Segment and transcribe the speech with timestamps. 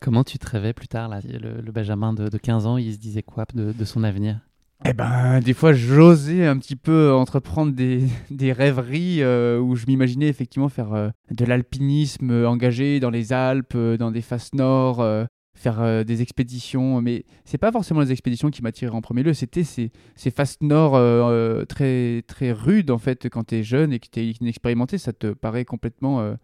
[0.00, 3.22] Comment tu te rêvais plus tard, là, le, Benjamin de, 15 ans, il se disait
[3.22, 4.40] quoi de, son avenir?
[4.86, 7.74] Eh ben, des fois, j'osais un petit peu entreprendre
[8.30, 13.74] des, rêveries euh, où je m'imaginais effectivement faire euh, de l'alpinisme engagé dans les Alpes,
[13.74, 15.06] euh, dans des faces nord,
[15.54, 17.02] faire des expéditions.
[17.02, 20.56] Mais c'est pas forcément les expéditions qui m'attiraient en premier lieu, c'était ces, ces faces
[20.62, 20.92] nord
[21.68, 24.96] très, très rudes en fait quand tu es jeune et que tu es inexpérimenté.
[24.96, 26.36] Ça te paraît complètement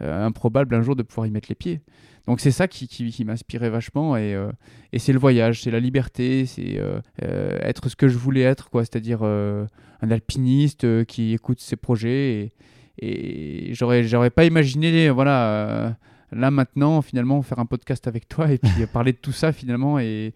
[0.00, 1.80] improbable un jour de pouvoir y mettre les pieds.
[2.26, 4.52] Donc c'est ça qui, qui, m'inspirait vachement et, euh,
[4.92, 8.42] et c'est le voyage, c'est la liberté, c'est euh, euh, être ce que je voulais
[8.42, 9.66] être, quoi, c'est-à-dire un
[10.10, 12.52] alpiniste qui écoute ses projets
[12.98, 15.96] et, et j'aurais, j'aurais pas imaginé, voilà,
[16.32, 19.98] là maintenant finalement faire un podcast avec toi et puis parler de tout ça finalement
[19.98, 20.34] et,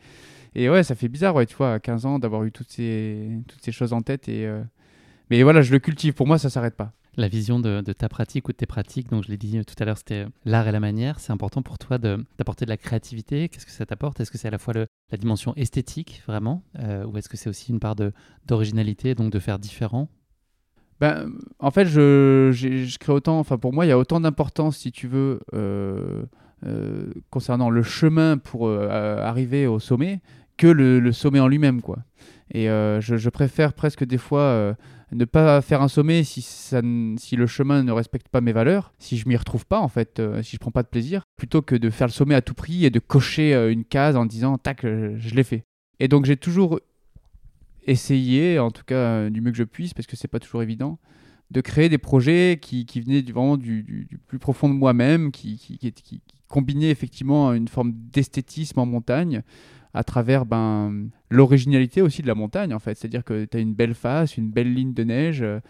[0.55, 3.29] et ouais, ça fait bizarre, ouais, tu vois, à 15 ans d'avoir eu toutes ces,
[3.47, 4.51] toutes ces choses en tête et
[5.31, 6.13] mais voilà, je le cultive.
[6.13, 9.09] Pour moi, ça s'arrête pas la vision de, ta pratique ou de tes pratiques.
[9.11, 11.21] Donc, je l'ai dit tout à l'heure, c'était l'art et la manière.
[11.21, 13.49] C'est important pour toi d'apporter de, la créativité.
[13.49, 14.21] Qu'est-ce que ça t'apporte?
[14.21, 17.49] Est-ce que c'est à la fois la dimension esthétique, vraiment euh, Ou est-ce que c'est
[17.49, 17.97] aussi une part
[18.47, 20.09] d'originalité, donc de faire différent?
[21.01, 24.93] Ben, en fait, je, crée autant, enfin pour moi, il y a autant d'importance, si
[24.93, 26.25] tu veux, euh,
[26.65, 30.21] euh, concernant le chemin pour arriver au sommet
[30.57, 31.99] que le, sommet en lui-même, quoi.
[32.53, 34.77] Et je, préfère presque des fois
[35.15, 36.43] ne pas faire un sommet si,
[37.37, 40.43] le chemin ne respecte pas mes valeurs, si je m'y retrouve pas en fait, euh,
[40.43, 42.85] si je prends pas de plaisir, plutôt que de faire le sommet à tout prix
[42.85, 45.65] et de cocher euh, une case en disant tac, euh, je, l'ai fait.
[46.01, 46.81] Et donc j'ai toujours
[47.87, 50.99] essayé, en tout cas du mieux que je puisse, parce que c'est pas toujours évident,
[51.51, 55.93] de créer des projets qui, qui venaient vraiment du, plus profond de moi-même, qui, qui,
[55.93, 59.43] qui, combinaient effectivement une forme d'esthétisme en montagne
[59.95, 62.99] à travers ben, l'originalité aussi de la montagne, en fait.
[62.99, 65.61] C'est-à-dire que tu as une belle face, une belle ligne de neige, et euh,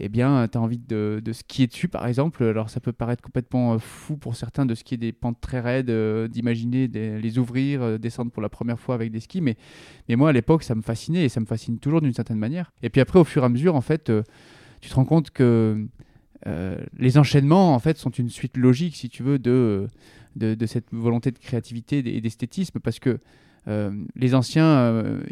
[0.00, 2.42] eh bien, tu as envie de, de, skier dessus, par exemple.
[2.44, 5.90] Alors, ça peut paraître complètement euh, fou pour certains de skier des pentes très raides,
[5.90, 9.56] euh, d'imaginer les ouvrir, descendre pour la première fois avec des skis, mais,
[10.08, 12.72] mais moi, à l'époque, ça me fascinait, et ça me fascine toujours d'une certaine manière.
[12.82, 14.10] Et puis après, au fur et à mesure, en fait,
[14.84, 15.86] tu te rends compte que
[16.98, 19.88] les enchaînements, en fait, sont une suite logique, si tu veux, de,
[20.36, 23.18] de, cette volonté de créativité et d'esthétisme, parce que
[23.68, 25.22] euh, les anciens, euh,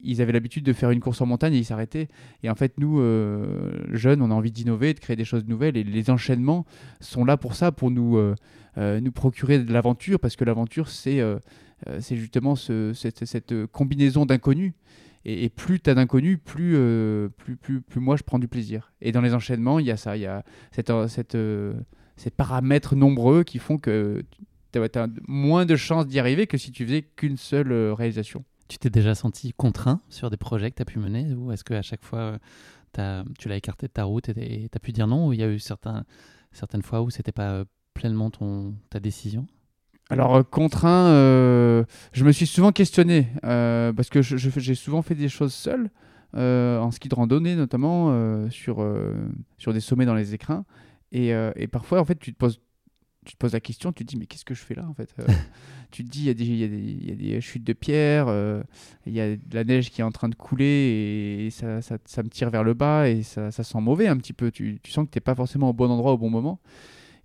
[0.00, 2.08] ils avaient l'habitude de faire une course en montagne et ils s'arrêtaient.
[2.42, 5.76] Et en fait, nous, euh, jeunes, on a envie d'innover, de créer des choses nouvelles.
[5.76, 6.66] Et les enchaînements
[7.00, 8.18] sont là pour ça, pour nous,
[8.76, 11.20] nous procurer de l'aventure, parce que l'aventure, c'est
[12.00, 14.72] c'est justement cette, combinaison d'inconnus.
[15.24, 16.78] Et, plus tu as d'inconnus, plus,
[17.38, 18.92] plus, plus, plus, moi je prends du plaisir.
[19.00, 21.36] Et dans les enchaînements, il y a ça, il y a cette, cette,
[22.16, 24.22] ces paramètres nombreux qui font que
[24.72, 28.44] tu as, moins de chances d'y arriver que si tu faisais qu'une seule euh, réalisation.
[28.68, 31.64] Tu t'es déjà senti contraint sur des projets que tu as pu mener ou est-ce
[31.64, 32.38] qu'à chaque fois
[32.98, 35.40] euh, tu l'as écarté de ta route et tu as pu dire non ou il
[35.40, 39.46] y a eu certaines fois où c'était pas euh, pleinement ton, ta décision?
[40.10, 41.08] Alors contraint,
[42.12, 45.90] je me suis souvent questionné parce que j'ai souvent fait des choses seul,
[46.34, 48.86] en ski de randonnée notamment sur,
[49.58, 50.64] sur des sommets dans les écrins.
[51.12, 52.60] Et, et, parfois, en fait, tu te poses
[53.24, 54.94] tu te poses la question, tu te dis mais qu'est-ce que je fais là en
[54.94, 55.24] fait euh,
[55.90, 58.62] Tu te dis il y, y, y, a des chutes de pierre, euh,
[59.06, 61.98] il y a de la neige qui est en train de couler et, ça, ça,
[62.04, 64.50] ça, me tire vers le bas et ça, ça sent mauvais un petit peu.
[64.50, 66.60] Tu, tu sens que tu n'es pas forcément au bon endroit au bon moment.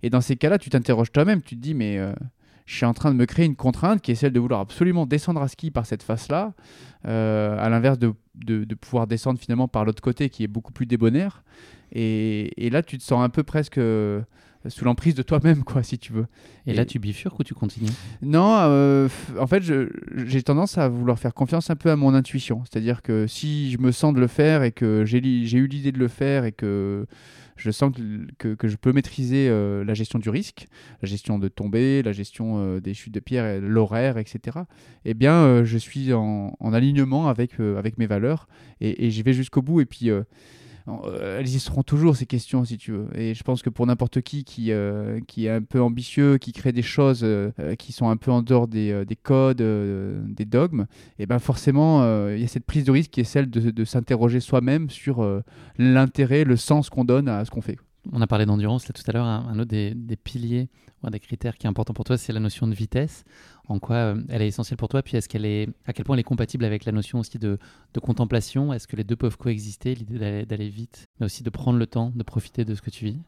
[0.02, 2.14] Et dans ces cas-là, tu t'interroges toi-même, tu te dis mais euh,
[2.66, 5.06] je suis en train de me créer une contrainte qui est celle de vouloir absolument
[5.06, 6.52] descendre à ski par cette face-là,
[7.04, 10.86] à l'inverse de, de, de, pouvoir descendre finalement par l'autre côté qui est beaucoup plus
[10.86, 11.42] débonnaire.
[11.92, 13.80] Et, et, là, tu te sens un peu presque
[14.68, 16.26] sous l'emprise de toi-même, quoi, si tu veux.
[16.66, 17.88] Et, là, tu bifurques ou tu continues?
[18.20, 19.08] Non, euh,
[19.38, 22.62] en fait, j'ai tendance à vouloir faire confiance un peu à mon intuition.
[22.64, 25.98] C'est-à-dire que si je me sens de le faire et que j'ai eu l'idée de
[25.98, 27.06] le faire et que
[27.60, 27.92] je sens
[28.38, 30.66] que, que, je peux maîtriser euh, la gestion du risque,
[31.02, 34.58] la gestion de tomber, la gestion euh, des chutes de pierre, l'horaire, etc.,
[35.04, 38.48] eh bien, je suis en, alignement avec, avec mes valeurs
[38.80, 39.80] et, et j'y vais jusqu'au bout.
[39.80, 40.10] Et puis,
[41.04, 43.06] euh, elles y seront toujours ces questions si tu veux.
[43.14, 46.52] Et je pense que pour n'importe qui qui, euh, qui est un peu ambitieux, qui
[46.52, 50.86] crée des choses euh, qui sont un peu en dehors des, des codes, des dogmes,
[51.18, 53.84] et eh ben forcément il y a cette prise de risque qui est celle de
[53.84, 55.26] s'interroger soi-même sur
[55.78, 57.78] l'intérêt, le sens qu'on donne à ce qu'on fait.
[58.12, 59.26] On a parlé d'endurance là tout à l'heure.
[59.26, 60.68] Un, autre des, piliers,
[61.02, 63.24] ou des critères qui est important pour toi, c'est la notion de vitesse.
[63.68, 65.28] en quoi euh, elle est essentielle pour toi Puis est-ce
[65.86, 67.58] à quel point elle est compatible avec la notion aussi de,
[68.02, 68.72] contemplation?
[68.72, 72.12] Est-ce que les deux peuvent coexister L'idée d'aller vite, mais aussi de prendre le temps,
[72.14, 73.18] de profiter de ce que tu vis?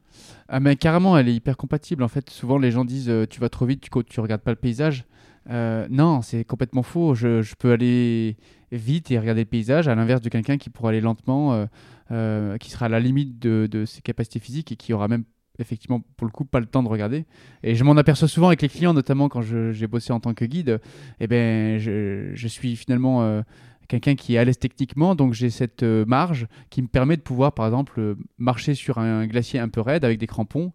[0.48, 2.02] Ah mais carrément, elle est hyper compatible.
[2.02, 4.56] En fait, souvent les gens disent tu vas trop vite, tu, tu regardes pas le
[4.56, 5.04] paysage.
[5.48, 7.14] Non, c'est complètement faux.
[7.14, 8.36] Je, peux aller
[8.70, 11.66] vite et regarder le paysage, à l'inverse de quelqu'un qui pourra aller lentement,
[12.08, 15.24] qui sera à la limite de, ses capacités physiques et qui aura même
[15.58, 17.24] effectivement pour le coup pas le temps de regarder.
[17.62, 20.44] Et je m'en aperçois souvent avec les clients notamment quand j'ai bossé en tant que
[20.44, 20.80] guide.
[21.20, 23.42] Et eh ben je, suis finalement euh,
[23.88, 27.22] quelqu'un qui est à l'aise techniquement donc j'ai cette euh, marge qui me permet de
[27.22, 30.72] pouvoir par exemple euh, marcher sur un, glacier un peu raide avec des crampons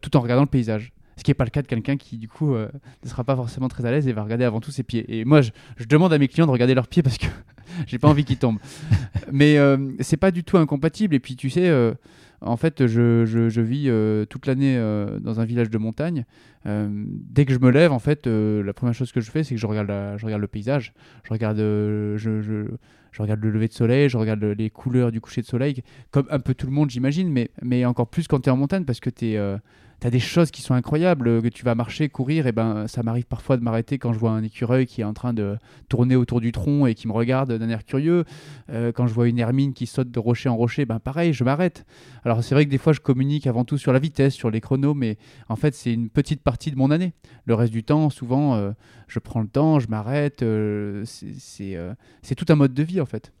[0.00, 2.28] tout en regardant le paysage ce qui n'est pas le cas de quelqu'un qui du
[2.28, 2.68] coup ne
[3.04, 5.42] sera pas forcément très à l'aise et va regarder avant tout ses pieds et moi
[5.42, 7.26] je, je demande à mes clients de regarder leurs pieds parce que
[7.86, 8.60] j'ai pas envie qu'ils tombent
[9.32, 9.58] mais
[10.00, 11.68] c'est pas du tout incompatible et puis tu sais
[12.40, 16.24] en fait, je, vis euh, toute l'année euh, dans un village de montagne.
[16.66, 19.54] Euh, dès que je me lève, en fait, la première chose que je fais, c'est
[19.54, 20.92] que je regarde, je regarde le paysage.
[21.24, 22.68] Je regarde, je,
[23.12, 26.26] je, regarde le lever de soleil, je regarde les couleurs du coucher de soleil, comme
[26.30, 28.84] un peu tout le monde, j'imagine, mais, mais encore plus quand tu es en montagne
[28.84, 29.36] parce que tu
[30.00, 33.02] tu as des choses qui sont incroyables, que tu vas marcher, courir, et ben ça
[33.02, 35.56] m'arrive parfois de m'arrêter quand je vois un écureuil qui est en train de
[35.88, 38.24] tourner autour du tronc et qui me regarde d'un air curieux.
[38.70, 41.42] Euh, quand je vois une hermine qui saute de rocher en rocher, ben pareil, je
[41.42, 41.84] m'arrête.
[42.24, 44.60] Alors c'est vrai que des fois je communique avant tout sur la vitesse, sur les
[44.60, 45.16] chronos, mais
[45.48, 47.12] en fait c'est une petite partie de mon année.
[47.44, 48.70] Le reste du temps, souvent, euh,
[49.08, 50.42] je prends le temps, je m'arrête.
[50.42, 53.32] Euh, c'est tout un mode de en fait.